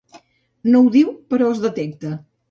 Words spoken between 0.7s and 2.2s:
No ho diu, però es detecta.